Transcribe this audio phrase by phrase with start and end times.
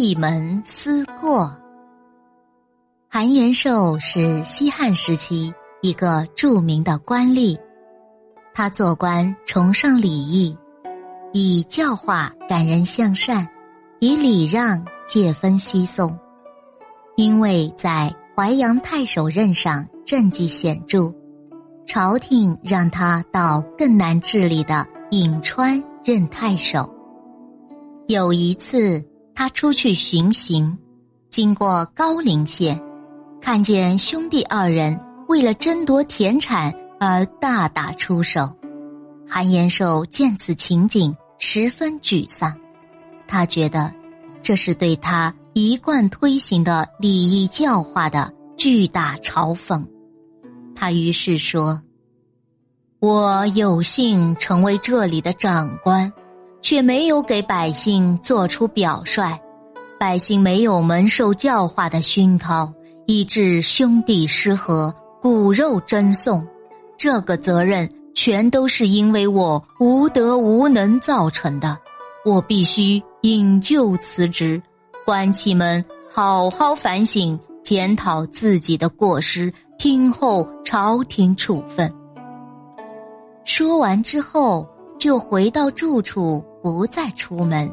[0.00, 1.52] 闭门思过。
[3.10, 5.52] 韩延寿是西汉时期
[5.82, 7.58] 一个著名的官吏，
[8.54, 10.56] 他做官崇尚礼义，
[11.32, 13.48] 以教化感人向善，
[13.98, 16.16] 以礼让借分西送。
[17.16, 21.12] 因为在淮阳太守任上政绩显著，
[21.88, 26.88] 朝廷让他到更难治理的颍川任太守。
[28.06, 29.04] 有一次，
[29.38, 30.76] 他出去巡行，
[31.30, 32.82] 经过高陵县，
[33.40, 34.98] 看见兄弟二人
[35.28, 38.52] 为了争夺田产而大打出手。
[39.28, 42.52] 韩延寿见此情景，十分沮丧。
[43.28, 43.92] 他觉得，
[44.42, 49.86] 这是对他一贯推行的礼义教化的巨大嘲讽。
[50.74, 51.80] 他于是说
[52.98, 56.12] ：“我有幸成为这里的长官。”
[56.60, 59.38] 却没有给百姓做出表率，
[59.98, 62.70] 百姓没有蒙受教化的熏陶，
[63.06, 66.46] 以致兄弟失和、骨肉争讼，
[66.96, 71.78] 这个责任全都是因为我无德无能造成的。
[72.24, 74.60] 我必须引咎辞职，
[75.06, 81.90] 官戚们好好反省检讨自己的过失，听候朝廷处分。
[83.44, 84.68] 说完之后。
[84.98, 87.70] 就回到住处，不再出门，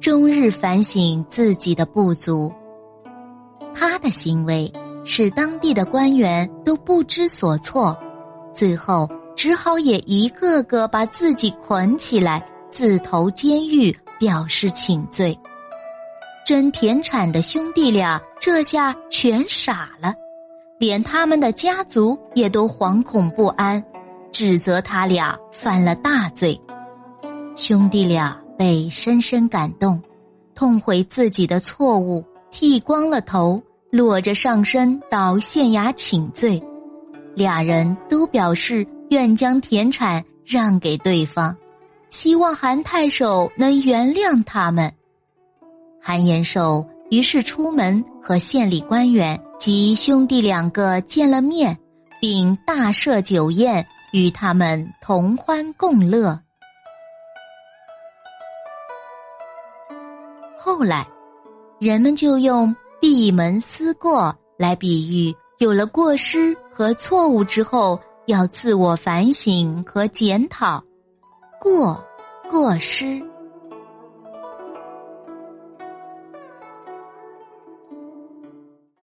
[0.00, 2.52] 终日反省自己的不足。
[3.74, 4.72] 他的行为
[5.04, 7.96] 使当地的官员都不知所措，
[8.52, 15.38] 最后只好也一个个把自己捆起来，自投监狱，表示请罪。
[16.46, 20.12] 争田产的兄弟俩这下全傻了，
[20.78, 23.82] 连他们的家族也都惶恐不安。
[24.32, 26.58] 指责他俩犯了大罪，
[27.60, 30.00] 兄弟俩被深深感动，
[30.54, 36.58] 痛悔自己的错误，剃光了头，裸着上身到县衙请罪。
[37.34, 41.54] 俩人都表示愿将田产让给对方，
[42.08, 44.90] 希望韩太守能原谅他们。
[46.00, 51.76] 韩延寿于是出门和县里官员及兄弟两个见了面，
[52.22, 53.86] 并大设酒宴。
[54.12, 56.36] 与他们同欢共乐。
[60.62, 61.08] 后来，
[61.78, 70.82] 人们就用“闭门思过”来比喻有了过失和错误之后，要自我反省和检讨。
[71.58, 71.98] 过，
[72.50, 73.22] 过失。